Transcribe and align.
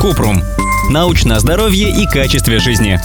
Купрум. 0.00 0.42
Научное 0.90 1.38
здоровье 1.38 1.90
и 1.90 2.06
качестве 2.06 2.58
жизни. 2.58 3.00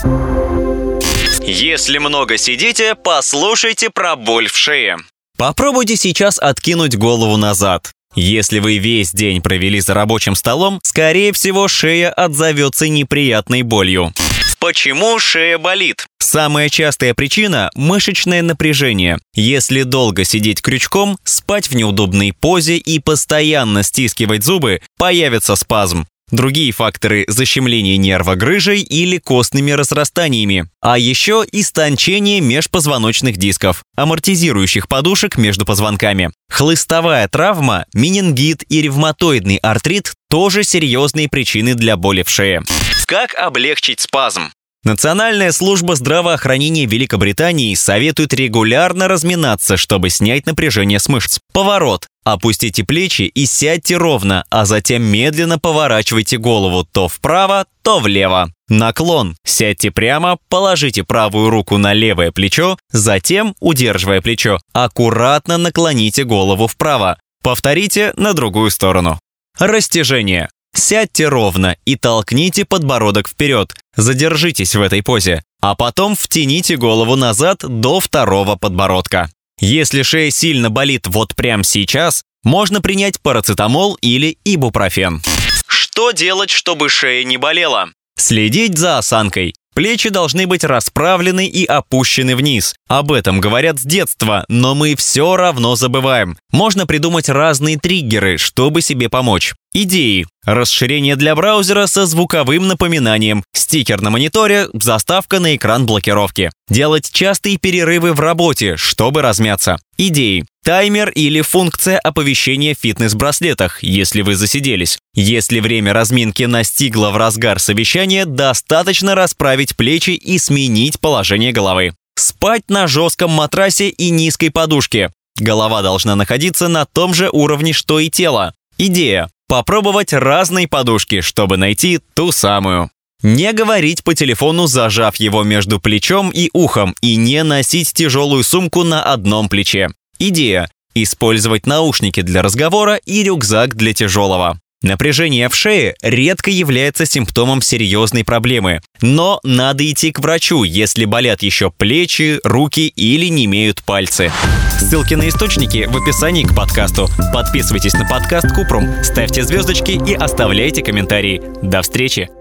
Если 1.43 1.97
много 1.97 2.37
сидите, 2.37 2.95
послушайте 2.95 3.89
про 3.89 4.15
боль 4.15 4.47
в 4.47 4.55
шее. 4.55 4.97
Попробуйте 5.37 5.95
сейчас 5.95 6.37
откинуть 6.37 6.95
голову 6.95 7.37
назад. 7.37 7.91
Если 8.13 8.59
вы 8.59 8.77
весь 8.77 9.11
день 9.11 9.41
провели 9.41 9.79
за 9.79 9.93
рабочим 9.93 10.35
столом, 10.35 10.79
скорее 10.83 11.31
всего, 11.31 11.67
шея 11.67 12.11
отзовется 12.11 12.87
неприятной 12.87 13.63
болью. 13.63 14.13
Почему 14.59 15.17
шея 15.17 15.57
болит? 15.57 16.05
Самая 16.19 16.69
частая 16.69 17.15
причина– 17.15 17.71
мышечное 17.75 18.43
напряжение. 18.43 19.17
Если 19.33 19.81
долго 19.81 20.23
сидеть 20.23 20.61
крючком, 20.61 21.17
спать 21.23 21.69
в 21.69 21.75
неудобной 21.75 22.31
позе 22.31 22.77
и 22.77 22.99
постоянно 22.99 23.81
стискивать 23.81 24.43
зубы, 24.43 24.81
появится 24.99 25.55
спазм. 25.55 26.05
Другие 26.31 26.71
факторы– 26.71 27.25
защемление 27.27 27.97
нерва 27.97 28.35
грыжей 28.35 28.81
или 28.81 29.17
костными 29.17 29.71
разрастаниями. 29.71 30.69
А 30.79 30.97
еще 30.97 31.45
истончение 31.51 32.39
межпозвоночных 32.39 33.35
дисков, 33.35 33.83
амортизирующих 33.97 34.87
подушек 34.87 35.37
между 35.37 35.65
позвонками. 35.65 36.31
Хлыстовая 36.49 37.27
травма, 37.27 37.85
менингит 37.93 38.63
и 38.69 38.81
ревматоидный 38.81 39.57
артрит– 39.57 40.13
тоже 40.29 40.63
серьезные 40.63 41.27
причины 41.27 41.75
для 41.75 41.97
боли 41.97 42.23
в 42.23 42.29
шее. 42.29 42.63
Как 43.05 43.35
облегчить 43.35 43.99
спазм? 43.99 44.51
Национальная 44.83 45.51
служба 45.51 45.95
здравоохранения 45.95 46.87
Великобритании 46.87 47.75
советует 47.75 48.33
регулярно 48.33 49.07
разминаться, 49.07 49.77
чтобы 49.77 50.09
снять 50.09 50.47
напряжение 50.47 50.99
с 50.99 51.07
мышц. 51.07 51.39
Поворот. 51.53 52.07
Опустите 52.23 52.83
плечи 52.83 53.23
и 53.23 53.45
сядьте 53.47 53.97
ровно, 53.97 54.45
а 54.51 54.65
затем 54.65 55.03
медленно 55.03 55.57
поворачивайте 55.57 56.37
голову 56.37 56.83
то 56.83 57.07
вправо, 57.07 57.65
то 57.81 57.99
влево. 57.99 58.51
Наклон. 58.69 59.35
Сядьте 59.43 59.89
прямо, 59.89 60.37
положите 60.47 61.03
правую 61.03 61.49
руку 61.49 61.77
на 61.77 61.93
левое 61.93 62.31
плечо, 62.31 62.77
затем, 62.91 63.55
удерживая 63.59 64.21
плечо, 64.21 64.59
аккуратно 64.71 65.57
наклоните 65.57 66.23
голову 66.23 66.67
вправо. 66.67 67.17
Повторите 67.43 68.13
на 68.17 68.33
другую 68.33 68.69
сторону. 68.69 69.19
Растяжение. 69.57 70.49
Сядьте 70.75 71.27
ровно 71.27 71.75
и 71.85 71.95
толкните 71.95 72.65
подбородок 72.65 73.27
вперед. 73.27 73.73
Задержитесь 73.95 74.75
в 74.75 74.81
этой 74.81 75.03
позе, 75.03 75.43
а 75.59 75.75
потом 75.75 76.15
втяните 76.15 76.77
голову 76.77 77.15
назад 77.15 77.59
до 77.67 77.99
второго 77.99 78.55
подбородка. 78.55 79.29
Если 79.61 80.01
шея 80.01 80.31
сильно 80.31 80.71
болит 80.71 81.05
вот 81.05 81.35
прямо 81.35 81.63
сейчас, 81.63 82.23
можно 82.43 82.81
принять 82.81 83.21
парацетамол 83.21 83.95
или 84.01 84.39
ибупрофен. 84.43 85.21
Что 85.67 86.11
делать, 86.11 86.49
чтобы 86.49 86.89
шея 86.89 87.23
не 87.23 87.37
болела? 87.37 87.91
Следить 88.17 88.77
за 88.79 88.97
осанкой. 88.97 89.53
Плечи 89.75 90.09
должны 90.09 90.47
быть 90.47 90.63
расправлены 90.63 91.47
и 91.47 91.63
опущены 91.63 92.35
вниз. 92.35 92.73
Об 92.89 93.11
этом 93.11 93.39
говорят 93.39 93.79
с 93.79 93.83
детства, 93.83 94.45
но 94.49 94.75
мы 94.75 94.95
все 94.95 95.37
равно 95.37 95.75
забываем. 95.75 96.37
Можно 96.51 96.85
придумать 96.85 97.29
разные 97.29 97.77
триггеры, 97.77 98.37
чтобы 98.37 98.81
себе 98.81 99.09
помочь. 99.09 99.53
Идеи. 99.73 100.27
Расширение 100.43 101.15
для 101.15 101.33
браузера 101.33 101.87
со 101.87 102.05
звуковым 102.05 102.67
напоминанием, 102.67 103.41
стикер 103.53 104.01
на 104.01 104.09
мониторе, 104.09 104.67
заставка 104.73 105.39
на 105.39 105.55
экран 105.55 105.85
блокировки. 105.85 106.51
Делать 106.67 107.09
частые 107.13 107.57
перерывы 107.57 108.11
в 108.11 108.19
работе, 108.19 108.75
чтобы 108.75 109.21
размяться. 109.21 109.79
Идеи. 109.97 110.45
Таймер 110.65 111.09
или 111.11 111.39
функция 111.39 111.97
оповещения 111.99 112.75
в 112.75 112.79
фитнес-браслетах, 112.79 113.81
если 113.81 114.23
вы 114.23 114.35
засиделись. 114.35 114.99
Если 115.15 115.61
время 115.61 115.93
разминки 115.93 116.43
настигло 116.43 117.11
в 117.11 117.17
разгар 117.17 117.57
совещания, 117.59 118.25
достаточно 118.25 119.15
расправить 119.15 119.77
плечи 119.77 120.11
и 120.11 120.37
сменить 120.37 120.99
положение 120.99 121.53
головы. 121.53 121.93
Спать 122.17 122.63
на 122.67 122.87
жестком 122.87 123.31
матрасе 123.31 123.87
и 123.87 124.09
низкой 124.09 124.49
подушке. 124.49 125.13
Голова 125.39 125.81
должна 125.81 126.17
находиться 126.17 126.67
на 126.67 126.85
том 126.85 127.13
же 127.13 127.29
уровне, 127.29 127.71
что 127.71 127.99
и 127.99 128.09
тело. 128.09 128.53
Идея. 128.77 129.29
Попробовать 129.51 130.13
разные 130.13 130.65
подушки, 130.65 131.19
чтобы 131.19 131.57
найти 131.57 131.99
ту 132.13 132.31
самую. 132.31 132.89
Не 133.21 133.51
говорить 133.51 134.01
по 134.01 134.15
телефону, 134.15 134.65
зажав 134.65 135.17
его 135.17 135.43
между 135.43 135.77
плечом 135.81 136.29
и 136.29 136.49
ухом, 136.53 136.95
и 137.01 137.17
не 137.17 137.43
носить 137.43 137.91
тяжелую 137.91 138.45
сумку 138.45 138.85
на 138.85 139.03
одном 139.03 139.49
плече. 139.49 139.89
Идея– 140.19 140.71
использовать 140.95 141.65
наушники 141.65 142.21
для 142.21 142.41
разговора 142.41 142.95
и 142.95 143.23
рюкзак 143.23 143.75
для 143.75 143.93
тяжелого. 143.93 144.57
Напряжение 144.81 145.47
в 145.47 145.55
шее 145.55 145.95
редко 146.01 146.49
является 146.49 147.05
симптомом 147.05 147.61
серьезной 147.61 148.23
проблемы, 148.23 148.81
но 149.01 149.39
надо 149.43 149.89
идти 149.89 150.11
к 150.11 150.19
врачу, 150.19 150.63
если 150.63 151.05
болят 151.05 151.43
еще 151.43 151.69
плечи, 151.69 152.39
руки 152.43 152.87
или 152.87 153.27
не 153.27 153.45
имеют 153.45 153.83
пальцы. 153.83 154.31
Ссылки 154.79 155.13
на 155.13 155.29
источники 155.29 155.87
в 155.87 155.95
описании 155.95 156.43
к 156.43 156.55
подкасту. 156.55 157.07
Подписывайтесь 157.31 157.93
на 157.93 158.05
подкаст 158.05 158.47
Купрум, 158.55 158.89
ставьте 159.03 159.43
звездочки 159.43 159.91
и 159.91 160.15
оставляйте 160.15 160.83
комментарии. 160.83 161.41
До 161.61 161.83
встречи! 161.83 162.40